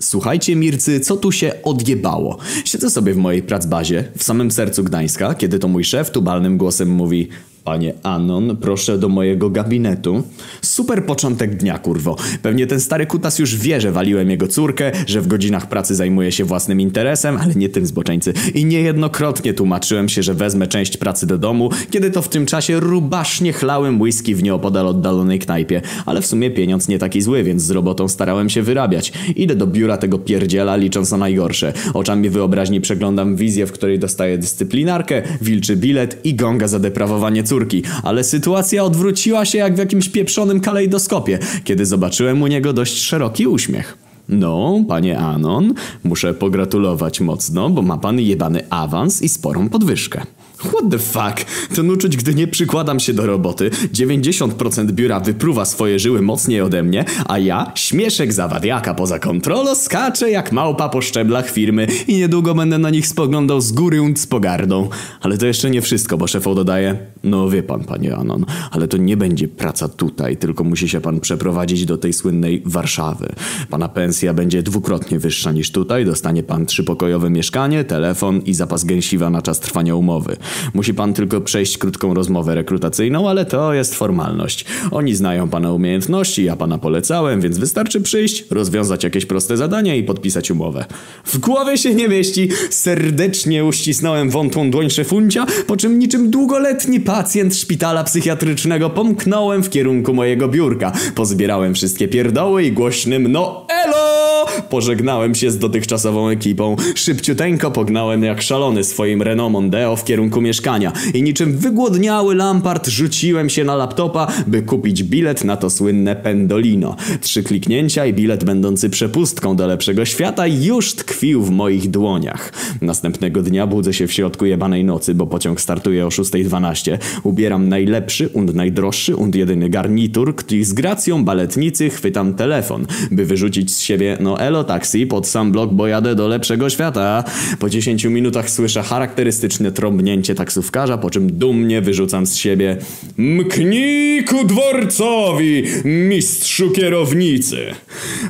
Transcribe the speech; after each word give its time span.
Słuchajcie, 0.00 0.56
Mircy, 0.56 1.00
co 1.00 1.16
tu 1.16 1.32
się 1.32 1.52
odjebało? 1.62 2.38
Siedzę 2.64 2.90
sobie 2.90 3.14
w 3.14 3.16
mojej 3.16 3.42
pracbazie, 3.42 4.04
w 4.16 4.22
samym 4.22 4.50
sercu 4.50 4.84
Gdańska, 4.84 5.34
kiedy 5.34 5.58
to 5.58 5.68
mój 5.68 5.84
szef 5.84 6.10
tubalnym 6.10 6.58
głosem 6.58 6.88
mówi 6.88 7.28
Panie 7.66 7.94
Anon, 8.02 8.56
proszę 8.56 8.98
do 8.98 9.08
mojego 9.08 9.50
gabinetu. 9.50 10.22
Super 10.62 11.04
początek 11.06 11.56
dnia, 11.56 11.78
kurwo. 11.78 12.16
Pewnie 12.42 12.66
ten 12.66 12.80
stary 12.80 13.06
kutas 13.06 13.38
już 13.38 13.56
wie, 13.56 13.80
że 13.80 13.92
waliłem 13.92 14.30
jego 14.30 14.48
córkę, 14.48 14.92
że 15.06 15.20
w 15.20 15.26
godzinach 15.26 15.68
pracy 15.68 15.94
zajmuje 15.94 16.32
się 16.32 16.44
własnym 16.44 16.80
interesem, 16.80 17.36
ale 17.36 17.54
nie 17.54 17.68
tym 17.68 17.86
zboczeńcy. 17.86 18.32
I 18.54 18.64
niejednokrotnie 18.64 19.54
tłumaczyłem 19.54 20.08
się, 20.08 20.22
że 20.22 20.34
wezmę 20.34 20.66
część 20.66 20.96
pracy 20.96 21.26
do 21.26 21.38
domu, 21.38 21.70
kiedy 21.90 22.10
to 22.10 22.22
w 22.22 22.28
tym 22.28 22.46
czasie 22.46 22.80
rubasznie 22.80 23.52
chlałem 23.52 24.00
whisky 24.00 24.34
w 24.34 24.42
nieopodal 24.42 24.86
oddalonej 24.86 25.38
knajpie. 25.38 25.82
Ale 26.06 26.20
w 26.20 26.26
sumie 26.26 26.50
pieniądz 26.50 26.88
nie 26.88 26.98
taki 26.98 27.22
zły, 27.22 27.42
więc 27.42 27.62
z 27.62 27.70
robotą 27.70 28.08
starałem 28.08 28.48
się 28.48 28.62
wyrabiać. 28.62 29.12
Idę 29.36 29.56
do 29.56 29.66
biura 29.66 29.96
tego 29.96 30.18
pierdziela, 30.18 30.76
licząc 30.76 31.10
na 31.10 31.16
najgorsze. 31.16 31.72
Oczami 31.94 32.30
wyobraźni 32.30 32.80
przeglądam 32.80 33.36
wizję, 33.36 33.66
w 33.66 33.72
której 33.72 33.98
dostaję 33.98 34.38
dyscyplinarkę, 34.38 35.22
wilczy 35.40 35.76
bilet 35.76 36.20
i 36.24 36.34
gonga 36.34 36.68
za 36.68 36.78
deprawowanie 36.78 37.42
córki 37.42 37.55
córki, 37.56 37.82
ale 38.02 38.24
sytuacja 38.24 38.84
odwróciła 38.84 39.44
się 39.44 39.58
jak 39.58 39.74
w 39.74 39.78
jakimś 39.78 40.08
pieprzonym 40.08 40.60
kalejdoskopie, 40.60 41.38
kiedy 41.64 41.86
zobaczyłem 41.86 42.42
u 42.42 42.46
niego 42.46 42.72
dość 42.72 42.98
szeroki 42.98 43.46
uśmiech. 43.46 43.98
No, 44.28 44.84
panie 44.88 45.18
Anon, 45.18 45.74
muszę 46.04 46.34
pogratulować 46.34 47.20
mocno, 47.20 47.70
bo 47.70 47.82
ma 47.82 47.98
pan 47.98 48.20
jebany 48.20 48.70
awans 48.70 49.22
i 49.22 49.28
sporą 49.28 49.68
podwyżkę. 49.68 50.22
What 50.68 50.90
the 50.90 50.98
fuck? 50.98 51.50
Ten 51.74 51.90
uczuć, 51.90 52.16
gdy 52.16 52.34
nie 52.34 52.46
przykładam 52.46 53.00
się 53.00 53.12
do 53.12 53.26
roboty, 53.26 53.70
90% 53.92 54.90
biura 54.92 55.20
wypruwa 55.20 55.64
swoje 55.64 55.98
żyły 55.98 56.22
mocniej 56.22 56.60
ode 56.60 56.82
mnie, 56.82 57.04
a 57.26 57.38
ja, 57.38 57.72
śmieszek 57.74 58.32
zawadiaka 58.32 58.94
poza 58.94 59.18
kontrolą, 59.18 59.74
skaczę 59.74 60.30
jak 60.30 60.52
małpa 60.52 60.88
po 60.88 61.02
szczeblach 61.02 61.50
firmy 61.50 61.86
i 62.08 62.16
niedługo 62.16 62.54
będę 62.54 62.78
na 62.78 62.90
nich 62.90 63.06
spoglądał 63.06 63.60
z 63.60 63.72
góry 63.72 64.02
und 64.02 64.20
z 64.20 64.26
pogardą. 64.26 64.88
Ale 65.20 65.38
to 65.38 65.46
jeszcze 65.46 65.70
nie 65.70 65.82
wszystko, 65.82 66.18
bo 66.18 66.26
szefo 66.26 66.54
dodaje, 66.54 66.98
no 67.24 67.48
wie 67.48 67.62
pan, 67.62 67.84
panie 67.84 68.16
Anon, 68.16 68.44
ale 68.70 68.88
to 68.88 68.96
nie 68.96 69.16
będzie 69.16 69.48
praca 69.48 69.88
tutaj, 69.88 70.36
tylko 70.36 70.64
musi 70.64 70.88
się 70.88 71.00
pan 71.00 71.20
przeprowadzić 71.20 71.84
do 71.84 71.98
tej 71.98 72.12
słynnej 72.12 72.62
Warszawy. 72.64 73.28
Pana 73.70 73.88
pensja 73.88 74.34
będzie 74.34 74.62
dwukrotnie 74.62 75.18
wyższa 75.18 75.52
niż 75.52 75.70
tutaj, 75.70 76.04
dostanie 76.04 76.42
pan 76.42 76.66
trzypokojowe 76.66 77.30
mieszkanie, 77.30 77.84
telefon 77.84 78.40
i 78.40 78.54
zapas 78.54 78.84
gęsiwa 78.84 79.30
na 79.30 79.42
czas 79.42 79.60
trwania 79.60 79.94
umowy. 79.94 80.36
Musi 80.74 80.94
pan 80.94 81.14
tylko 81.14 81.40
przejść 81.40 81.78
krótką 81.78 82.14
rozmowę 82.14 82.54
rekrutacyjną, 82.54 83.28
ale 83.28 83.44
to 83.44 83.74
jest 83.74 83.94
formalność. 83.94 84.64
Oni 84.90 85.14
znają 85.14 85.48
pana 85.48 85.72
umiejętności, 85.72 86.44
ja 86.44 86.56
pana 86.56 86.78
polecałem, 86.78 87.40
więc 87.40 87.58
wystarczy 87.58 88.00
przyjść, 88.00 88.44
rozwiązać 88.50 89.04
jakieś 89.04 89.26
proste 89.26 89.56
zadania 89.56 89.94
i 89.94 90.02
podpisać 90.02 90.50
umowę. 90.50 90.84
W 91.24 91.38
głowie 91.38 91.78
się 91.78 91.94
nie 91.94 92.08
mieści. 92.08 92.48
Serdecznie 92.70 93.64
uścisnąłem 93.64 94.30
wątłą 94.30 94.70
dłoń 94.70 94.90
szefuncia, 94.90 95.46
po 95.66 95.76
czym 95.76 95.98
niczym 95.98 96.30
długoletni 96.30 97.00
pacjent 97.00 97.56
szpitala 97.56 98.04
psychiatrycznego 98.04 98.90
pomknąłem 98.90 99.62
w 99.62 99.70
kierunku 99.70 100.14
mojego 100.14 100.48
biurka. 100.48 100.92
Pozbierałem 101.14 101.74
wszystkie 101.74 102.08
pierdoły 102.08 102.64
i 102.64 102.72
głośnym 102.72 103.32
no 103.32 103.66
elo! 103.84 104.26
Pożegnałem 104.70 105.34
się 105.34 105.50
z 105.50 105.58
dotychczasową 105.58 106.28
ekipą. 106.28 106.76
Szybciuteńko 106.94 107.70
pognałem 107.70 108.24
jak 108.24 108.42
szalony 108.42 108.84
swoim 108.84 109.22
Renault 109.22 109.52
Mondeo 109.52 109.96
w 109.96 110.04
kierunku 110.04 110.35
mieszkania 110.40 110.92
i 111.14 111.22
niczym 111.22 111.56
wygłodniały 111.56 112.34
Lampart 112.34 112.86
rzuciłem 112.86 113.50
się 113.50 113.64
na 113.64 113.76
laptopa, 113.76 114.26
by 114.46 114.62
kupić 114.62 115.02
bilet 115.02 115.44
na 115.44 115.56
to 115.56 115.70
słynne 115.70 116.16
Pendolino. 116.16 116.96
Trzy 117.20 117.42
kliknięcia 117.42 118.06
i 118.06 118.14
bilet 118.14 118.44
będący 118.44 118.90
przepustką 118.90 119.56
do 119.56 119.66
lepszego 119.66 120.04
świata 120.04 120.46
już 120.46 120.94
tkwił 120.94 121.42
w 121.42 121.50
moich 121.50 121.90
dłoniach. 121.90 122.52
Następnego 122.82 123.42
dnia 123.42 123.66
budzę 123.66 123.92
się 123.92 124.06
w 124.06 124.12
środku 124.12 124.46
jebanej 124.46 124.84
nocy, 124.84 125.14
bo 125.14 125.26
pociąg 125.26 125.60
startuje 125.60 126.06
o 126.06 126.08
6.12. 126.08 126.98
Ubieram 127.22 127.68
najlepszy 127.68 128.28
und 128.28 128.54
najdroższy 128.54 129.16
und 129.16 129.34
jedyny 129.34 129.68
garnitur, 129.68 130.34
i 130.50 130.64
z 130.64 130.72
gracją 130.72 131.24
baletnicy 131.24 131.90
chwytam 131.90 132.34
telefon, 132.34 132.86
by 133.10 133.24
wyrzucić 133.24 133.74
z 133.74 133.80
siebie 133.80 134.16
no 134.20 134.40
elo 134.40 134.64
taksi 134.64 135.06
pod 135.06 135.26
sam 135.26 135.52
blok, 135.52 135.74
bo 135.74 135.86
jadę 135.86 136.14
do 136.14 136.28
lepszego 136.28 136.70
świata. 136.70 137.24
Po 137.58 137.70
10 137.70 138.04
minutach 138.04 138.50
słyszę 138.50 138.82
charakterystyczne 138.82 139.72
trąbnięcie 139.72 140.25
taksówkarza, 140.34 140.98
po 140.98 141.10
czym 141.10 141.38
dumnie 141.38 141.80
wyrzucam 141.80 142.26
z 142.26 142.36
siebie 142.36 142.76
Mknij 143.16 144.24
ku 144.24 144.44
dworcowi, 144.44 145.62
mistrzu 145.84 146.70
kierownicy. 146.70 147.56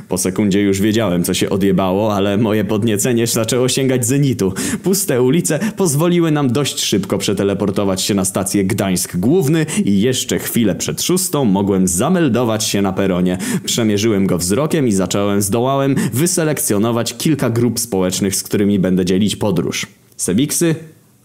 Po 0.09 0.17
sekundzie 0.17 0.61
już 0.61 0.81
wiedziałem, 0.81 1.23
co 1.23 1.33
się 1.33 1.49
odjebało, 1.49 2.15
ale 2.15 2.37
moje 2.37 2.65
podniecenie 2.65 3.27
zaczęło 3.27 3.69
sięgać 3.69 4.05
zenitu. 4.05 4.53
Puste 4.83 5.21
ulice 5.21 5.59
pozwoliły 5.77 6.31
nam 6.31 6.51
dość 6.51 6.79
szybko 6.83 7.17
przeteleportować 7.17 8.01
się 8.01 8.13
na 8.13 8.25
stację 8.25 8.65
Gdańsk 8.65 9.17
Główny 9.17 9.65
i 9.85 10.01
jeszcze 10.01 10.39
chwilę 10.39 10.75
przed 10.75 11.01
szóstą 11.01 11.45
mogłem 11.45 11.87
zameldować 11.87 12.63
się 12.63 12.81
na 12.81 12.93
peronie. 12.93 13.37
Przemierzyłem 13.65 14.27
go 14.27 14.37
wzrokiem 14.37 14.87
i 14.87 14.91
zacząłem, 14.91 15.41
zdołałem 15.41 15.95
wyselekcjonować 16.13 17.17
kilka 17.17 17.49
grup 17.49 17.79
społecznych, 17.79 18.35
z 18.35 18.43
którymi 18.43 18.79
będę 18.79 19.05
dzielić 19.05 19.35
podróż. 19.35 19.87
Sewiksy, 20.17 20.75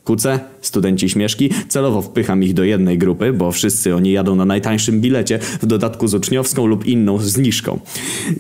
Kuce, 0.05 0.41
studenci 0.61 1.09
śmieszki, 1.09 1.51
celowo 1.69 2.03
wpycham 2.03 2.43
ich 2.43 2.55
do 2.55 2.65
jednej 2.65 2.99
grupy, 2.99 3.33
bo 3.33 3.53
wszyscy 3.53 3.95
oni 3.95 4.13
jadą 4.13 4.37
na 4.37 4.45
najtańszym 4.45 5.01
bilecie, 5.01 5.39
w 5.39 5.67
dodatku 5.67 6.09
z 6.09 6.15
uczniowską 6.15 6.67
lub 6.67 6.87
inną 6.87 7.19
zniżką. 7.19 7.81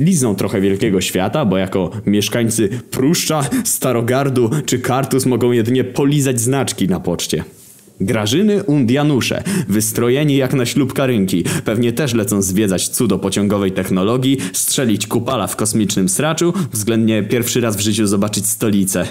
Lizną 0.00 0.34
trochę 0.34 0.60
wielkiego 0.60 1.00
świata, 1.00 1.44
bo 1.44 1.56
jako 1.56 1.90
mieszkańcy 2.06 2.68
Pruszcza, 2.90 3.42
Starogardu 3.64 4.50
czy 4.66 4.78
Kartus 4.78 5.26
mogą 5.26 5.52
jedynie 5.52 5.84
polizać 5.84 6.40
znaczki 6.40 6.88
na 6.88 7.00
poczcie. 7.00 7.44
Grażyny 8.00 8.64
und 8.64 8.90
Janusze, 8.90 9.42
wystrojeni 9.68 10.36
jak 10.36 10.54
na 10.54 10.66
ślub 10.66 10.92
karynki, 10.92 11.44
pewnie 11.64 11.92
też 11.92 12.14
lecą 12.14 12.42
zwiedzać 12.42 12.88
cudo 12.88 13.18
pociągowej 13.18 13.72
technologii, 13.72 14.38
strzelić 14.52 15.06
kupala 15.06 15.46
w 15.46 15.56
kosmicznym 15.56 16.08
sraczu, 16.08 16.52
względnie 16.72 17.22
pierwszy 17.22 17.60
raz 17.60 17.76
w 17.76 17.80
życiu 17.80 18.06
zobaczyć 18.06 18.46
stolicę. 18.46 19.06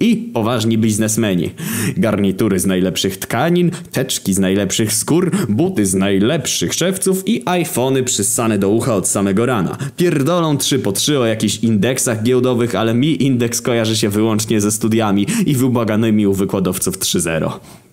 I 0.00 0.16
poważni 0.16 0.78
biznesmeni. 0.78 1.50
Garnitury 1.96 2.58
z 2.58 2.66
najlepszych 2.66 3.16
tkanin, 3.16 3.70
teczki 3.92 4.34
z 4.34 4.38
najlepszych 4.38 4.92
skór, 4.92 5.30
buty 5.48 5.86
z 5.86 5.94
najlepszych 5.94 6.74
szewców 6.74 7.28
i 7.28 7.42
iPhony 7.44 8.02
przyssane 8.02 8.58
do 8.58 8.68
ucha 8.68 8.94
od 8.94 9.08
samego 9.08 9.46
rana. 9.46 9.76
Pierdolą 9.96 10.58
trzy 10.58 10.78
po 10.78 10.92
trzy 10.92 11.18
o 11.18 11.26
jakichś 11.26 11.58
indeksach 11.58 12.22
giełdowych, 12.22 12.74
ale 12.74 12.94
mi 12.94 13.22
indeks 13.22 13.62
kojarzy 13.62 13.96
się 13.96 14.08
wyłącznie 14.08 14.60
ze 14.60 14.70
studiami 14.70 15.26
i 15.46 15.54
wybłaganymi 15.54 16.26
u 16.26 16.32
wykładowców 16.32 16.98
3.0. 16.98 17.85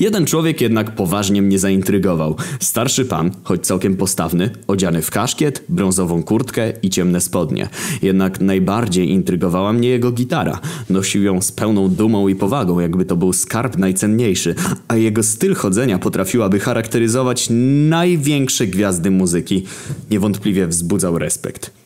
Jeden 0.00 0.26
człowiek 0.26 0.60
jednak 0.60 0.94
poważnie 0.94 1.42
mnie 1.42 1.58
zaintrygował. 1.58 2.36
Starszy 2.60 3.04
pan, 3.04 3.30
choć 3.42 3.66
całkiem 3.66 3.96
postawny, 3.96 4.50
odziany 4.66 5.02
w 5.02 5.10
kaszkiet, 5.10 5.64
brązową 5.68 6.22
kurtkę 6.22 6.72
i 6.82 6.90
ciemne 6.90 7.20
spodnie. 7.20 7.68
Jednak 8.02 8.40
najbardziej 8.40 9.10
intrygowała 9.10 9.72
mnie 9.72 9.88
jego 9.88 10.12
gitara. 10.12 10.60
Nosił 10.90 11.22
ją 11.22 11.42
z 11.42 11.52
pełną 11.52 11.88
dumą 11.88 12.28
i 12.28 12.34
powagą, 12.34 12.80
jakby 12.80 13.04
to 13.04 13.16
był 13.16 13.32
skarb 13.32 13.76
najcenniejszy, 13.76 14.54
a 14.88 14.96
jego 14.96 15.22
styl 15.22 15.54
chodzenia 15.54 15.98
potrafiłaby 15.98 16.60
charakteryzować 16.60 17.48
największe 17.88 18.66
gwiazdy 18.66 19.10
muzyki. 19.10 19.66
Niewątpliwie 20.10 20.66
wzbudzał 20.66 21.18
respekt. 21.18 21.79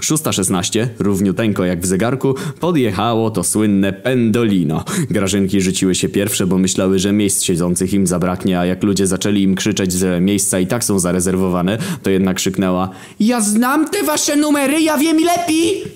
6.16, 0.00 0.86
równiuteńko 0.98 1.64
jak 1.64 1.80
w 1.80 1.86
zegarku, 1.86 2.34
podjechało 2.60 3.30
to 3.30 3.44
słynne 3.44 3.92
Pendolino. 3.92 4.84
Grażynki 5.10 5.60
rzuciły 5.60 5.94
się 5.94 6.08
pierwsze, 6.08 6.46
bo 6.46 6.58
myślały, 6.58 6.98
że 6.98 7.12
miejsc 7.12 7.42
siedzących 7.42 7.92
im 7.92 8.06
zabraknie, 8.06 8.58
a 8.58 8.66
jak 8.66 8.82
ludzie 8.82 9.06
zaczęli 9.06 9.42
im 9.42 9.54
krzyczeć, 9.54 9.92
że 9.92 10.20
miejsca 10.20 10.58
i 10.58 10.66
tak 10.66 10.84
są 10.84 10.98
zarezerwowane, 10.98 11.78
to 12.02 12.10
jednak 12.10 12.36
krzyknęła 12.36 12.90
Ja 13.20 13.40
znam 13.40 13.88
te 13.88 14.02
wasze 14.02 14.36
numery, 14.36 14.80
ja 14.80 14.98
wiem 14.98 15.18
lepiej! 15.24 15.95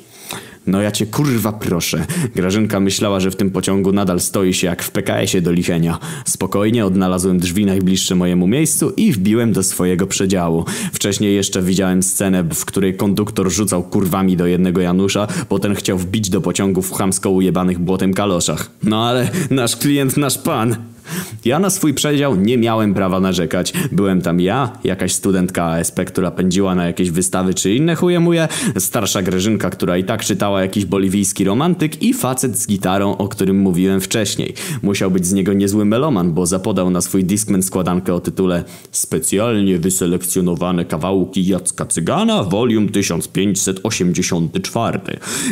No 0.70 0.81
ja 0.81 0.91
cię 0.91 1.06
kurwa 1.06 1.53
proszę. 1.53 2.06
Grażynka 2.34 2.80
myślała, 2.80 3.21
że 3.21 3.30
w 3.30 3.36
tym 3.36 3.50
pociągu 3.50 3.92
nadal 3.92 4.21
stoi 4.21 4.54
się 4.54 4.66
jak 4.66 4.83
w 4.83 4.91
PKS-ie 4.91 5.42
do 5.42 5.53
lichenia. 5.53 5.98
Spokojnie 6.24 6.86
odnalazłem 6.86 7.39
drzwi 7.39 7.66
najbliższe 7.66 8.15
mojemu 8.15 8.47
miejscu 8.47 8.91
i 8.91 9.12
wbiłem 9.12 9.53
do 9.53 9.62
swojego 9.62 10.06
przedziału. 10.06 10.65
Wcześniej 10.92 11.34
jeszcze 11.34 11.62
widziałem 11.62 12.03
scenę, 12.03 12.44
w 12.54 12.65
której 12.65 12.97
konduktor 12.97 13.50
rzucał 13.50 13.83
kurwami 13.83 14.36
do 14.36 14.47
jednego 14.47 14.80
Janusza, 14.80 15.27
potem 15.48 15.74
chciał 15.74 15.98
wbić 15.98 16.30
do 16.30 16.41
pociągu 16.41 16.83
w 16.83 16.92
chamsko 16.92 17.30
ujebanych 17.30 17.78
błotem 17.78 18.15
kaloszach. 18.15 18.71
No 18.83 19.04
ale 19.04 19.30
nasz 19.50 19.77
klient, 19.77 20.16
nasz 20.16 20.39
pan. 20.39 20.77
Ja 21.45 21.59
na 21.59 21.71
swój 21.71 21.95
przedział 21.95 22.36
nie 22.36 22.59
miałem 22.59 22.95
prawa 22.95 23.21
narzekać. 23.21 23.72
Byłem 23.92 24.22
tam 24.22 24.41
ja, 24.41 24.72
jakaś 24.84 25.12
studentka 25.12 25.65
ASP, 25.65 26.04
która 26.04 26.30
pędziła 26.30 26.74
na 26.74 26.86
jakieś 26.86 27.10
wystawy 27.10 27.54
czy 27.54 27.74
inne 27.74 27.95
chujemuje, 27.95 28.48
starsza 28.78 29.22
Grażynka, 29.22 29.71
która 29.71 29.97
i 29.97 30.04
tak 30.04 30.24
czytała 30.24 30.62
jakiś 30.62 30.84
boliwijski 30.84 31.45
romantyk 31.45 32.03
i 32.03 32.15
facet 32.15 32.59
z 32.59 32.66
gitarą, 32.66 33.16
o 33.16 33.28
którym 33.28 33.59
mówiłem 33.59 34.01
wcześniej. 34.01 34.54
Musiał 34.83 35.10
być 35.10 35.27
z 35.27 35.33
niego 35.33 35.53
niezły 35.53 35.84
meloman, 35.84 36.33
bo 36.33 36.47
zapodał 36.47 36.91
na 36.91 37.01
swój 37.01 37.24
Discman 37.24 37.63
składankę 37.63 38.15
o 38.15 38.21
tytule 38.21 38.65
Specjalnie 38.91 39.78
wyselekcjonowane 39.78 40.84
kawałki 40.84 41.47
Jacka 41.47 41.86
Cygana, 41.86 42.42
volume 42.42 42.89
1584. 42.89 45.01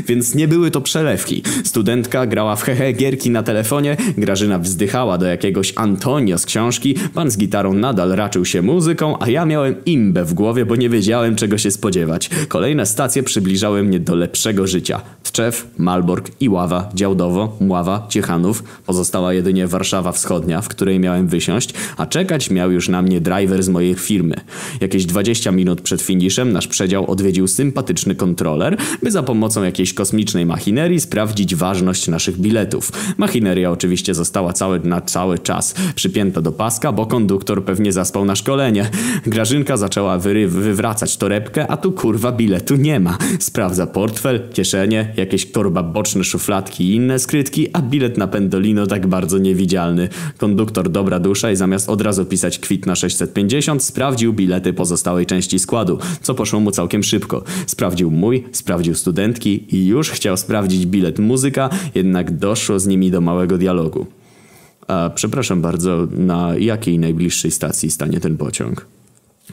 Więc 0.07 0.35
nie 0.35 0.49
były 0.49 0.71
to 0.71 0.81
przelewki. 0.81 1.43
Studentka 1.65 2.27
grała 2.27 2.57
w 2.57 2.63
hehe 2.63 2.93
gierki 2.93 3.31
na 3.31 3.43
telefonie, 3.43 3.97
Grażyna 4.19 4.59
wzdychała 4.59 5.19
do 5.19 5.27
jakiegoś 5.27 5.48
Antonio 5.77 6.39
z 6.39 6.47
książki, 6.47 6.95
pan 7.15 7.31
z 7.31 7.39
gitarą 7.39 7.75
nadal 7.75 8.11
raczył 8.11 8.45
się 8.45 8.63
muzyką, 8.63 9.17
a 9.21 9.31
ja 9.31 9.45
miałem 9.45 9.85
imbę 9.85 10.25
w 10.25 10.35
głowie, 10.35 10.67
bo 10.67 10.77
nie 10.77 10.89
wiedziałem 10.89 11.37
czego 11.37 11.59
się 11.59 11.71
spodziewać. 11.71 12.31
Kolejne 12.49 12.87
stacje 12.87 13.23
przybliżały 13.23 13.83
mnie 13.83 14.01
do 14.01 14.15
lepszego 14.15 14.67
życia. 14.67 15.01
Tczew, 15.39 15.67
Malbork, 15.79 16.31
Iława, 16.41 16.91
Działdowo, 16.95 17.57
Mława, 17.61 18.07
Ciechanów. 18.09 18.65
Pozostała 18.87 19.33
jedynie 19.33 19.67
Warszawa 19.67 20.13
Wschodnia, 20.13 20.61
w 20.61 20.69
której 20.69 21.01
miałem 21.01 21.29
wysiąść, 21.29 21.75
a 21.97 22.07
czekać 22.07 22.51
miał 22.51 22.73
już 22.73 22.89
na 22.89 23.03
mnie 23.03 23.21
driver 23.21 23.63
z 23.63 23.69
mojej 23.69 23.95
firmy. 23.95 24.35
Jakieś 24.81 25.07
20 25.07 25.53
minut 25.53 25.81
przed 25.81 26.03
finiszem 26.03 26.53
nasz 26.53 26.67
przedział 26.67 27.11
odwiedził 27.11 27.49
sympatyczny 27.49 28.15
kontroler, 28.15 28.77
by 29.03 29.11
za 29.11 29.23
pomocą 29.23 29.63
jakiejś 29.63 29.95
kosmicznej 29.95 30.47
machinerii 30.47 31.01
sprawdzić 31.01 31.55
ważność 31.55 32.09
naszych 32.09 32.39
biletów. 32.39 32.93
Machineria 33.17 33.71
oczywiście 33.71 34.15
została 34.15 34.53
cały, 34.53 34.81
na 34.81 35.01
cały 35.01 35.39
czas 35.39 35.75
przypięta 35.95 36.41
do 36.41 36.53
paska, 36.53 36.93
bo 36.93 37.07
konduktor 37.07 37.65
pewnie 37.65 37.93
zaspał 37.93 38.25
na 38.25 38.37
szkolenie. 38.37 38.91
Grażynka 39.27 39.77
zaczęła 39.77 40.19
wyry- 40.19 40.49
wywracać 40.49 41.17
torebkę, 41.17 41.67
a 41.71 41.77
tu 41.77 41.93
kurwa 41.93 42.33
biletu 42.33 42.77
nie 42.77 43.01
ma. 43.01 43.19
Sprawdza 43.39 43.87
portfel, 43.87 44.49
kieszenie, 44.53 45.13
jakieś 45.29 45.47
torba 45.47 45.83
boczne, 45.83 46.25
szufladki 46.25 46.85
i 46.85 46.95
inne 46.95 47.19
skrytki, 47.19 47.69
a 47.73 47.83
bilet 47.83 48.19
na 48.19 48.27
pendolino 48.27 48.87
tak 48.87 49.07
bardzo 49.07 49.39
niewidzialny. 49.39 50.09
Konduktor 50.39 50.89
dobra 50.89 51.21
dusza 51.21 51.51
i 51.51 51.57
zamiast 51.57 51.89
od 51.89 52.03
razu 52.03 52.25
pisać 52.25 52.59
kwit 52.59 52.87
na 52.87 52.97
650, 52.97 53.85
sprawdził 53.85 54.33
bilety 54.33 54.73
pozostałej 54.73 55.27
części 55.27 55.59
składu, 55.59 55.99
co 56.23 56.35
poszło 56.35 56.61
mu 56.61 56.71
całkiem 56.71 57.03
szybko. 57.03 57.45
Sprawdził 57.67 58.11
mój, 58.11 58.45
sprawdził 58.53 58.95
studentki 58.95 59.77
i 59.77 59.87
już 59.87 60.11
chciał 60.11 60.37
sprawdzić 60.37 60.87
bilet 60.87 61.19
muzyka, 61.19 61.71
jednak 61.95 62.39
doszło 62.39 62.79
z 62.79 62.87
nimi 62.87 63.11
do 63.11 63.21
małego 63.21 63.59
dialogu. 63.59 64.07
A 64.87 65.11
przepraszam 65.15 65.63
bardzo, 65.63 66.09
na 66.11 66.57
jakiej 66.59 66.99
najbliższej 66.99 67.51
stacji 67.51 67.91
stanie 67.91 68.21
ten 68.21 68.37
pociąg? 68.37 68.98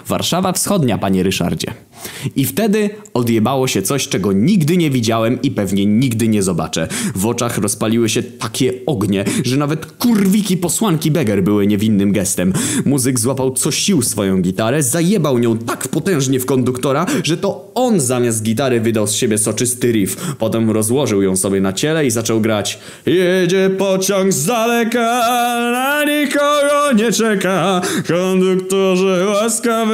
Warszawa 0.08 0.54
Wschodnia, 0.54 0.98
panie 0.98 1.24
Ryszardzie. 1.24 1.74
I 2.36 2.46
wtedy 2.46 2.90
odjebało 3.14 3.68
się 3.68 3.82
coś, 3.82 4.08
czego 4.08 4.34
nigdy 4.34 4.78
nie 4.78 4.90
widziałem 4.90 5.42
i 5.42 5.52
pewnie 5.52 5.86
nigdy 5.86 6.28
nie 6.28 6.44
zobaczę. 6.44 6.88
W 7.16 7.26
oczach 7.26 7.58
rozpaliły 7.58 8.10
się 8.10 8.24
takie 8.24 8.74
ognie, 8.86 9.26
że 9.44 9.58
nawet 9.58 9.86
kurwiki 9.86 10.58
posłanki 10.58 11.12
Beger 11.12 11.44
były 11.44 11.68
niewinnym 11.68 12.12
gestem. 12.12 12.54
Muzyk 12.86 13.20
złapał 13.20 13.52
co 13.52 13.72
sił 13.72 14.02
swoją 14.02 14.42
gitarę, 14.42 14.84
zajebał 14.84 15.38
nią 15.38 15.58
tak 15.58 15.88
potężnie 15.88 16.40
w 16.40 16.46
konduktora, 16.46 17.06
że 17.24 17.38
to 17.38 17.72
on 17.76 18.00
zamiast 18.00 18.44
gitary 18.44 18.82
wydał 18.82 19.08
z 19.08 19.14
siebie 19.14 19.38
soczysty 19.38 19.92
riff. 19.92 20.36
Potem 20.40 20.72
rozłożył 20.72 21.22
ją 21.22 21.36
sobie 21.36 21.62
na 21.62 21.74
ciele 21.74 22.06
i 22.06 22.12
zaczął 22.12 22.42
grać. 22.42 22.80
Jedzie 23.06 23.70
pociąg 23.78 24.34
z 24.34 24.46
daleka, 24.46 25.22
na 25.72 26.04
nikogo 26.04 26.92
nie 26.96 27.12
czeka. 27.12 27.82
Konduktorze 28.08 29.26
łaskawy, 29.26 29.85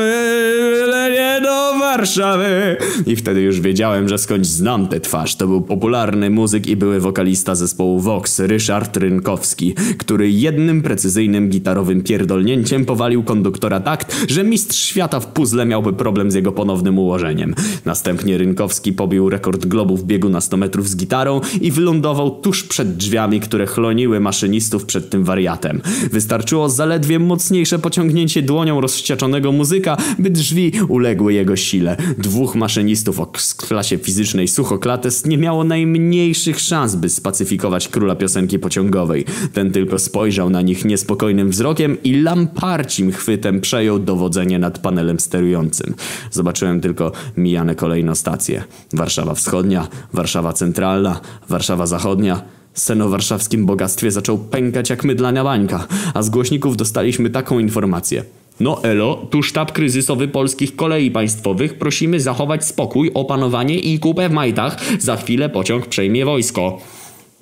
nie 1.09 1.39
do 1.43 1.79
Warszawy. 1.79 2.77
I 3.05 3.15
wtedy 3.15 3.41
już 3.41 3.59
wiedziałem, 3.59 4.09
że 4.09 4.17
skądś 4.17 4.47
znam 4.47 4.87
tę 4.87 4.99
twarz. 4.99 5.35
To 5.35 5.47
był 5.47 5.61
popularny 5.61 6.29
muzyk 6.29 6.67
i 6.67 6.75
były 6.75 6.99
wokalista 6.99 7.55
zespołu 7.55 7.99
Vox, 7.99 8.39
Ryszard 8.39 8.97
Rynkowski, 8.97 9.75
który 9.97 10.31
jednym 10.31 10.81
precyzyjnym 10.81 11.49
gitarowym 11.49 12.03
pierdolnięciem 12.03 12.85
powalił 12.85 13.23
konduktora 13.23 13.79
tak, 13.79 14.05
że 14.27 14.43
mistrz 14.43 14.85
świata 14.85 15.19
w 15.19 15.27
puzzle 15.27 15.65
miałby 15.65 15.93
problem 15.93 16.31
z 16.31 16.35
jego 16.35 16.51
ponownym 16.51 16.99
ułożeniem. 16.99 17.55
Następnie 17.85 18.37
Rynkowski 18.37 18.93
pobił 18.93 19.29
rekord 19.29 19.65
globu 19.65 19.97
w 19.97 20.03
biegu 20.03 20.29
na 20.29 20.41
100 20.41 20.57
metrów 20.57 20.89
z 20.89 20.95
gitarą 20.95 21.41
i 21.61 21.71
wylądował 21.71 22.31
tuż 22.31 22.63
przed 22.63 22.97
drzwiami, 22.97 23.39
które 23.39 23.65
chloniły 23.65 24.19
maszynistów 24.19 24.85
przed 24.85 25.09
tym 25.09 25.23
wariatem. 25.23 25.81
Wystarczyło 26.11 26.69
zaledwie 26.69 27.19
mocniejsze 27.19 27.79
pociągnięcie 27.79 28.41
dłonią 28.41 28.81
rozwścieczonego 28.81 29.51
muzyka, 29.51 29.80
by 30.19 30.29
drzwi 30.29 30.71
uległy 30.87 31.33
jego 31.33 31.55
sile. 31.55 31.97
Dwóch 32.17 32.55
maszynistów 32.55 33.19
o 33.19 33.31
klasie 33.67 33.97
fizycznej 33.97 34.47
Suchoklates 34.47 35.25
nie 35.25 35.37
miało 35.37 35.63
najmniejszych 35.63 36.59
szans, 36.59 36.95
by 36.95 37.09
spacyfikować 37.09 37.87
króla 37.87 38.15
piosenki 38.15 38.59
pociągowej. 38.59 39.25
Ten 39.53 39.71
tylko 39.71 39.99
spojrzał 39.99 40.49
na 40.49 40.61
nich 40.61 40.85
niespokojnym 40.85 41.49
wzrokiem 41.49 41.97
i 42.03 42.21
lamparcim 42.21 43.11
chwytem 43.11 43.61
przejął 43.61 43.99
dowodzenie 43.99 44.59
nad 44.59 44.79
panelem 44.79 45.19
sterującym. 45.19 45.93
Zobaczyłem 46.31 46.81
tylko 46.81 47.11
mijane 47.37 47.75
kolejno 47.75 48.15
stacje. 48.15 48.63
Warszawa 48.93 49.35
Wschodnia, 49.35 49.87
Warszawa 50.13 50.53
Centralna, 50.53 51.19
Warszawa 51.49 51.85
Zachodnia. 51.85 52.41
Sen 52.73 53.01
o 53.01 53.09
warszawskim 53.09 53.65
bogactwie 53.65 54.11
zaczął 54.11 54.37
pękać 54.37 54.89
jak 54.89 55.03
mydlania 55.03 55.43
bańka, 55.43 55.87
a 56.13 56.23
z 56.23 56.29
głośników 56.29 56.77
dostaliśmy 56.77 57.29
taką 57.29 57.59
informację. 57.59 58.23
No 58.61 58.83
elo, 58.83 59.25
tu 59.29 59.43
sztab 59.43 59.71
kryzysowy 59.71 60.27
polskich 60.27 60.75
kolei 60.75 61.11
państwowych. 61.11 61.77
Prosimy 61.77 62.19
zachować 62.19 62.65
spokój, 62.65 63.11
opanowanie 63.13 63.79
i 63.79 63.99
kupę 63.99 64.29
w 64.29 64.31
majtach. 64.31 64.77
Za 64.99 65.17
chwilę 65.17 65.49
pociąg 65.49 65.87
przejmie 65.87 66.25
wojsko. 66.25 66.77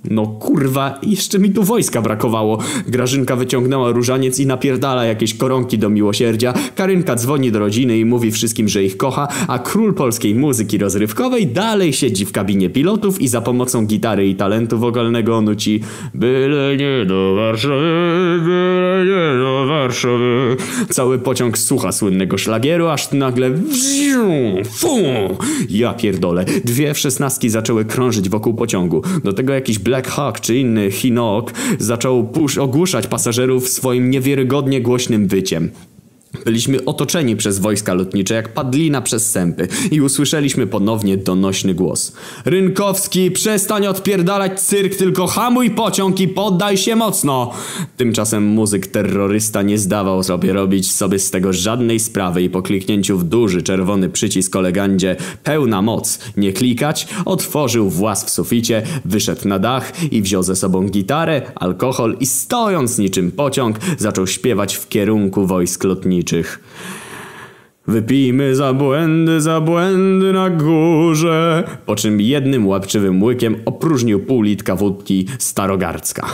No 0.04 0.28
kurwa, 0.28 1.00
jeszcze 1.04 1.40
mi 1.40 1.50
tu 1.50 1.63
wojska 1.63 2.01
brakowało. 2.01 2.60
Grażynka 2.88 3.36
wyciągnęła 3.36 3.92
różaniec 3.92 4.40
i 4.40 4.46
napierdala 4.46 5.06
jakieś 5.06 5.34
koronki 5.34 5.78
do 5.78 5.90
miłosierdzia. 5.90 6.54
Karynka 6.75 7.16
dzwoni 7.16 7.51
do 7.51 7.60
rodziny 7.60 7.98
i 7.98 8.06
mówi 8.06 8.31
wszystkim, 8.31 8.68
że 8.68 8.84
ich 8.84 8.98
kocha, 8.98 9.28
a 9.48 9.60
król 9.60 9.94
polskiej 9.94 10.36
muzyki 10.36 10.78
rozrywkowej 10.78 11.48
dalej 11.48 11.94
siedzi 11.94 12.25
w 12.25 12.31
kabinie 12.31 12.69
pilotów 12.69 13.22
i 13.22 13.28
za 13.28 13.42
pomocą 13.42 13.86
gitary 13.86 14.28
i 14.28 14.36
talentu 14.36 14.80
wokalnego 14.80 15.42
nuci 15.42 15.81
Byle 16.13 16.78
nie 16.78 17.06
do 17.06 17.36
Warszawy, 17.36 18.40
byle 18.46 19.06
nie 19.06 19.40
do 19.40 19.66
Warszawy. 19.68 20.57
Cały 20.90 21.19
pociąg 21.19 21.57
słucha 21.57 21.92
słynnego 21.92 22.38
szlagieru, 22.38 22.88
aż 22.88 23.12
nagle 23.12 23.51
wziu, 23.51 24.30
fu, 24.72 24.98
ja 25.69 25.94
pierdolę. 25.94 26.46
Dwie 26.66 26.96
szesnastki 26.96 27.50
zaczęły 27.50 27.86
krążyć 27.86 28.30
wokół 28.30 28.54
pociągu. 28.54 29.01
Do 29.24 29.34
tego 29.34 29.54
jakiś 29.54 29.80
Black 29.89 30.07
Hawk 30.07 30.39
czy 30.39 30.56
inny 30.56 30.91
Chinook 30.91 31.53
zaczął 31.80 32.33
ogłuszać 32.59 33.07
pasażerów 33.07 33.69
swoim 33.69 34.09
niewiarygodnie 34.09 34.81
głośnym 34.81 35.27
wyciem. 35.27 35.71
Byliśmy 36.45 36.85
otoczeni 36.85 37.35
przez 37.35 37.59
wojska 37.59 37.93
lotnicze 37.93 38.33
jak 38.33 38.53
padlina 38.53 39.01
przez 39.01 39.31
sępy 39.31 39.67
i 39.91 40.01
usłyszeliśmy 40.01 40.67
ponownie 40.67 41.17
donośny 41.17 41.73
głos. 41.73 42.13
Rynkowski, 42.45 43.31
przestań 43.31 43.87
odpierdalać 43.87 44.61
cyrk, 44.61 44.95
tylko 44.95 45.27
hamuj 45.27 45.69
pociąg 45.69 46.19
i 46.19 46.27
poddaj 46.27 46.77
się 46.77 46.95
mocno! 46.95 47.53
Tymczasem 47.98 48.43
muzyk 48.43 48.88
terrorysta 48.88 49.62
nie 49.62 49.77
zdawał 49.77 50.24
sobie 50.24 50.53
robić 50.53 50.91
sobie 50.91 51.19
z 51.19 51.31
tego 51.31 51.53
żadnej 51.53 52.00
sprawy 52.00 52.41
i 52.41 52.50
po 52.50 52.62
kliknięciu 52.62 53.17
w 53.17 53.24
duży 53.24 53.62
czerwony 53.62 54.09
przycisk 54.09 54.55
o 54.55 54.62
legandzie 54.62 55.15
pełna 55.43 55.81
moc, 55.81 56.19
nie 56.38 56.53
klikać, 56.53 57.07
otworzył 57.25 57.89
włas 57.89 58.25
w 58.25 58.29
suficie, 58.29 58.83
wyszedł 59.05 59.48
na 59.48 59.59
dach 59.59 60.03
i 60.12 60.21
wziął 60.21 60.43
ze 60.43 60.55
sobą 60.55 60.88
gitarę, 60.88 61.41
alkohol 61.55 62.17
i 62.19 62.25
stojąc 62.25 62.98
niczym 62.98 63.31
pociąg 63.31 63.79
zaczął 63.98 64.27
śpiewać 64.27 64.75
w 64.75 64.88
kierunku 64.88 65.45
wojsk 65.45 65.83
lotniczych 65.83 66.18
rolniczych. 66.19 66.59
Wypijmy 67.88 68.55
za 68.55 68.74
błędy, 68.74 69.41
za 69.41 69.62
błędy 69.62 70.33
na 70.33 70.50
górze. 70.50 71.63
Po 71.86 71.95
czym 71.95 72.21
jednym 72.21 72.67
łapczywym 72.67 73.24
łykiem 73.24 73.55
opróżnił 73.65 74.19
pół 74.19 74.41
litka 74.41 74.75
wódki 74.75 75.25
starogardzka. 75.39 76.27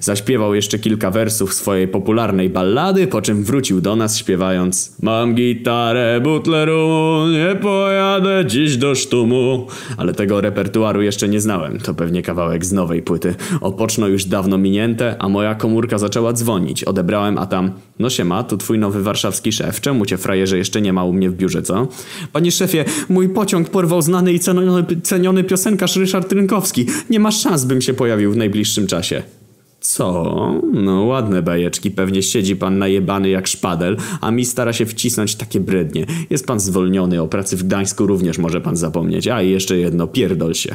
Zaśpiewał 0.00 0.54
jeszcze 0.54 0.78
kilka 0.78 1.10
wersów 1.10 1.54
swojej 1.54 1.88
popularnej 1.88 2.50
ballady, 2.50 3.06
po 3.06 3.22
czym 3.22 3.44
wrócił 3.44 3.80
do 3.80 3.96
nas 3.96 4.16
śpiewając 4.16 4.96
Mam 5.02 5.34
gitarę 5.34 6.20
butleru, 6.20 7.26
nie 7.32 7.56
pojadę 7.56 8.44
dziś 8.46 8.76
do 8.76 8.94
sztumu. 8.94 9.66
Ale 9.96 10.14
tego 10.14 10.40
repertuaru 10.40 11.02
jeszcze 11.02 11.28
nie 11.28 11.40
znałem, 11.40 11.78
to 11.78 11.94
pewnie 11.94 12.22
kawałek 12.22 12.64
z 12.64 12.72
nowej 12.72 13.02
płyty. 13.02 13.34
Opoczno 13.60 14.08
już 14.08 14.24
dawno 14.24 14.58
minięte, 14.58 15.16
a 15.18 15.28
moja 15.28 15.54
komórka 15.54 15.98
zaczęła 15.98 16.32
dzwonić. 16.32 16.84
Odebrałem, 16.84 17.38
a 17.38 17.46
tam 17.46 17.70
No 17.98 18.10
siema, 18.10 18.42
tu 18.42 18.56
twój 18.56 18.78
nowy 18.78 19.02
warszawski 19.02 19.52
szef. 19.52 19.80
Czemu 19.80 20.06
cię 20.06 20.16
frajerze 20.16 20.58
jeszcze 20.58 20.77
nie 20.80 20.92
ma 20.92 21.04
u 21.04 21.12
mnie 21.12 21.30
w 21.30 21.36
biurze, 21.36 21.62
co? 21.62 21.88
Panie 22.32 22.52
szefie, 22.52 22.84
mój 23.08 23.28
pociąg 23.28 23.68
porwał 23.68 24.02
znany 24.02 24.32
i 24.32 24.40
ceniony, 24.40 24.84
ceniony 25.02 25.44
piosenkarz 25.44 25.96
Ryszard 25.96 26.32
Rynkowski. 26.32 26.86
Nie 27.10 27.20
ma 27.20 27.30
szans, 27.30 27.64
bym 27.64 27.80
się 27.80 27.94
pojawił 27.94 28.32
w 28.32 28.36
najbliższym 28.36 28.86
czasie. 28.86 29.22
Co? 29.80 30.60
No 30.72 31.04
ładne 31.04 31.42
bajeczki, 31.42 31.90
pewnie 31.90 32.22
siedzi 32.22 32.56
pan 32.56 32.78
najebany 32.78 33.28
jak 33.28 33.48
szpadel, 33.48 33.96
a 34.20 34.30
mi 34.30 34.44
stara 34.44 34.72
się 34.72 34.86
wcisnąć 34.86 35.34
takie 35.34 35.60
brednie. 35.60 36.06
Jest 36.30 36.46
pan 36.46 36.60
zwolniony, 36.60 37.22
o 37.22 37.28
pracy 37.28 37.56
w 37.56 37.62
Gdańsku 37.62 38.06
również 38.06 38.38
może 38.38 38.60
pan 38.60 38.76
zapomnieć. 38.76 39.28
A 39.28 39.42
i 39.42 39.50
jeszcze 39.50 39.78
jedno, 39.78 40.06
pierdol 40.06 40.54
się. 40.54 40.74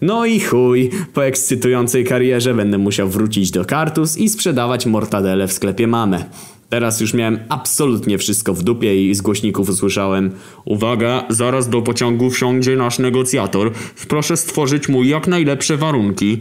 No 0.00 0.26
i 0.26 0.40
chuj, 0.40 0.90
po 1.14 1.24
ekscytującej 1.24 2.04
karierze 2.04 2.54
będę 2.54 2.78
musiał 2.78 3.08
wrócić 3.08 3.50
do 3.50 3.64
Kartus 3.64 4.16
i 4.16 4.28
sprzedawać 4.28 4.86
mortadele 4.86 5.48
w 5.48 5.52
sklepie 5.52 5.86
Mamę. 5.86 6.24
Teraz 6.68 7.00
już 7.00 7.14
miałem 7.14 7.38
absolutnie 7.48 8.18
wszystko 8.18 8.54
w 8.54 8.62
dupie 8.62 9.10
i 9.10 9.14
z 9.14 9.20
głośników 9.20 9.68
usłyszałem 9.68 10.30
Uwaga, 10.64 11.24
zaraz 11.28 11.68
do 11.68 11.82
pociągu 11.82 12.30
wsiądzie 12.30 12.76
nasz 12.76 12.98
negocjator. 12.98 13.72
Proszę 14.08 14.36
stworzyć 14.36 14.88
mu 14.88 15.04
jak 15.04 15.26
najlepsze 15.28 15.76
warunki. 15.76 16.38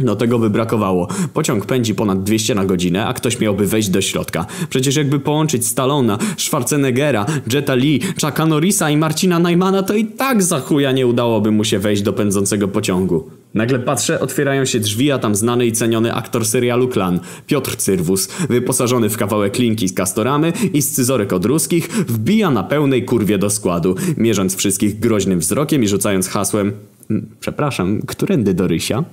No 0.00 0.16
tego 0.16 0.38
by 0.38 0.50
brakowało. 0.50 1.08
Pociąg 1.34 1.66
pędzi 1.66 1.94
ponad 1.94 2.22
200 2.22 2.54
na 2.54 2.64
godzinę, 2.64 3.06
a 3.06 3.12
ktoś 3.14 3.40
miałby 3.40 3.66
wejść 3.66 3.88
do 3.88 4.00
środka. 4.00 4.46
Przecież 4.68 4.96
jakby 4.96 5.20
połączyć 5.20 5.66
Stallona, 5.66 6.18
Schwarzeneggera, 6.36 7.26
Jetta 7.52 7.74
Lee, 7.74 8.00
Chucka 8.20 8.46
Norrisa 8.46 8.90
i 8.90 8.96
Marcina 8.96 9.38
Najmana, 9.38 9.82
to 9.82 9.94
i 9.94 10.04
tak 10.04 10.42
za 10.42 10.60
chuja 10.60 10.92
nie 10.92 11.06
udałoby 11.06 11.50
mu 11.50 11.64
się 11.64 11.78
wejść 11.78 12.02
do 12.02 12.12
pędzącego 12.12 12.68
pociągu. 12.68 13.41
Nagle 13.54 13.78
patrzę, 13.78 14.20
otwierają 14.20 14.64
się 14.64 14.80
drzwi, 14.80 15.12
a 15.12 15.18
tam 15.18 15.34
znany 15.34 15.66
i 15.66 15.72
ceniony 15.72 16.14
aktor 16.14 16.46
serialu 16.46 16.88
Klan, 16.88 17.20
Piotr 17.46 17.76
Cyrwus, 17.76 18.28
wyposażony 18.50 19.08
w 19.08 19.16
kawałek 19.16 19.58
linki 19.58 19.88
z 19.88 19.94
kastoramy 19.94 20.52
i 20.72 20.82
scyzorek 20.82 21.32
od 21.32 21.44
ruskich, 21.44 21.88
wbija 21.88 22.50
na 22.50 22.62
pełnej 22.62 23.04
kurwie 23.04 23.38
do 23.38 23.50
składu, 23.50 23.94
mierząc 24.16 24.56
wszystkich 24.56 24.98
groźnym 24.98 25.38
wzrokiem 25.38 25.82
i 25.84 25.88
rzucając 25.88 26.28
hasłem 26.28 26.72
"Mm, 27.10 27.26
Przepraszam, 27.40 28.00
którędy 28.06 28.54
do 28.54 28.66
Rysia? 28.66 29.04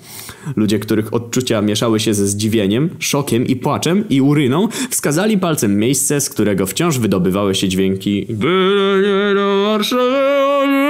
Ludzie, 0.55 0.79
których 0.79 1.13
odczucia 1.13 1.61
mieszały 1.61 1.99
się 1.99 2.13
ze 2.13 2.27
zdziwieniem, 2.27 2.89
szokiem 2.99 3.47
i 3.47 3.55
płaczem 3.55 4.09
i 4.09 4.21
uryną, 4.21 4.67
wskazali 4.89 5.37
palcem 5.37 5.77
miejsce, 5.79 6.21
z 6.21 6.29
którego 6.29 6.65
wciąż 6.65 6.97
wydobywały 6.99 7.55
się 7.55 7.67
dźwięki 7.69 8.25
Byle 8.29 9.01
nie 9.01 9.35
do 9.35 9.63
Warszawy. 9.65 10.88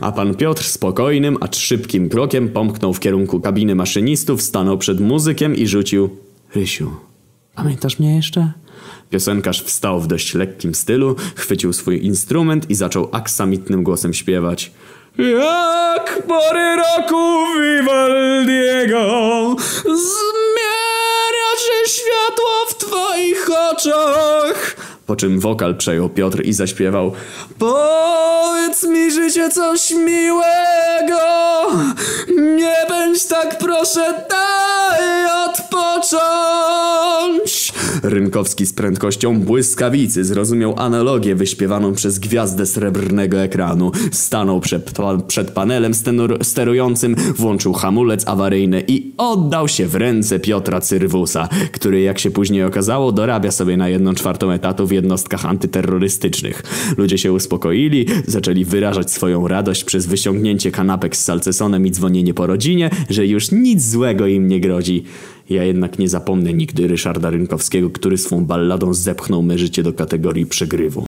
A 0.00 0.12
pan 0.12 0.34
Piotr 0.34 0.64
spokojnym, 0.64 1.36
acz 1.40 1.56
szybkim 1.56 2.08
krokiem 2.08 2.48
pomknął 2.48 2.94
w 2.94 3.00
kierunku 3.00 3.40
kabiny 3.40 3.74
maszynistów, 3.74 4.42
stanął 4.42 4.78
przed 4.78 5.00
muzykiem 5.00 5.56
i 5.56 5.66
rzucił 5.66 6.10
Rysiu, 6.54 6.90
pamiętasz 7.54 7.98
mnie 7.98 8.16
jeszcze? 8.16 8.52
Piosenkarz 9.10 9.62
wstał 9.62 10.00
w 10.00 10.06
dość 10.06 10.34
lekkim 10.34 10.74
stylu, 10.74 11.16
chwycił 11.36 11.72
swój 11.72 12.04
instrument 12.04 12.70
i 12.70 12.74
zaczął 12.74 13.08
aksamitnym 13.12 13.82
głosem 13.82 14.14
śpiewać. 14.14 14.72
Jak 15.18 16.22
pory 16.26 16.76
roku 16.76 17.44
Vivaldiego 17.60 19.00
zmienia 19.84 21.52
się 21.58 21.90
światło 21.92 22.66
w 22.68 22.74
twoich 22.74 23.48
oczach. 23.70 24.76
Po 25.06 25.16
czym 25.16 25.40
wokal 25.40 25.76
przejął 25.76 26.08
Piotr 26.08 26.44
i 26.44 26.52
zaśpiewał 26.52 27.12
Powiedz 27.58 28.84
mi 28.84 29.10
życie 29.10 29.50
coś 29.50 29.90
miłego. 29.90 31.20
Nie 32.28 32.76
bądź 32.88 33.26
tak 33.26 33.58
proszę 33.58 34.24
daj 34.30 35.26
odpocząć 35.48 36.46
Rynkowski 38.08 38.66
z 38.66 38.72
prędkością 38.72 39.40
błyskawicy 39.40 40.24
zrozumiał 40.24 40.74
analogię 40.78 41.34
wyśpiewaną 41.34 41.94
przez 41.94 42.18
gwiazdę 42.18 42.66
srebrnego 42.66 43.40
ekranu. 43.40 43.92
Stanął 44.12 44.60
przed, 44.60 44.92
przed 45.26 45.50
panelem 45.50 45.92
sterującym, 46.42 47.16
włączył 47.36 47.72
hamulec 47.72 48.28
awaryjny 48.28 48.84
i 48.88 49.12
oddał 49.16 49.68
się 49.68 49.86
w 49.86 49.94
ręce 49.94 50.40
Piotra 50.40 50.80
Cyrwusa, 50.80 51.48
który 51.72 52.00
jak 52.00 52.18
się 52.18 52.30
później 52.30 52.64
okazało 52.64 53.12
dorabia 53.12 53.50
sobie 53.50 53.76
na 53.76 53.88
jedną 53.88 54.14
czwartą 54.14 54.50
etatu 54.50 54.86
w 54.86 54.92
jednostkach 54.92 55.46
antyterrorystycznych. 55.46 56.62
Ludzie 56.96 57.18
się 57.18 57.32
uspokoili, 57.32 58.06
zaczęli 58.26 58.64
wyrażać 58.64 59.10
swoją 59.10 59.48
radość 59.48 59.84
przez 59.84 60.06
wyciągnięcie 60.06 60.70
kanapek 60.70 61.16
z 61.16 61.24
salcesonem 61.24 61.86
i 61.86 61.90
dzwonienie 61.90 62.34
po 62.34 62.46
rodzinie, 62.46 62.90
że 63.10 63.26
już 63.26 63.52
nic 63.52 63.90
złego 63.90 64.26
im 64.26 64.48
nie 64.48 64.60
grozi. 64.60 65.04
Ja 65.50 65.64
jednak 65.64 65.98
nie 65.98 66.08
zapomnę 66.08 66.52
nigdy 66.52 66.86
Ryszarda 66.86 67.30
Rynkowskiego, 67.30 67.90
który 67.90 68.18
swą 68.18 68.44
balladą 68.44 68.94
zepchnął 68.94 69.42
me 69.42 69.58
życie 69.58 69.82
do 69.82 69.92
kategorii 69.92 70.46
przegrywu. 70.46 71.04